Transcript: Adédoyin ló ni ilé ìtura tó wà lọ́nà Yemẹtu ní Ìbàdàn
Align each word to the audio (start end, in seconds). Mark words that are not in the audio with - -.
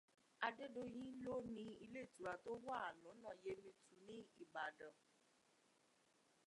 Adédoyin 0.47 1.09
ló 1.23 1.35
ni 1.53 1.65
ilé 1.85 1.99
ìtura 2.05 2.33
tó 2.43 2.51
wà 2.67 2.79
lọ́nà 3.01 3.31
Yemẹtu 3.43 3.93
ní 4.05 4.17
Ìbàdàn 4.43 4.95